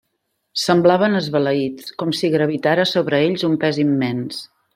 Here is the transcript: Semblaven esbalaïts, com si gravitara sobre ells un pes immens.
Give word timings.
Semblaven 0.61 1.17
esbalaïts, 1.19 1.91
com 2.05 2.15
si 2.21 2.33
gravitara 2.37 2.87
sobre 2.93 3.21
ells 3.27 3.45
un 3.53 3.61
pes 3.67 3.83
immens. 3.87 4.43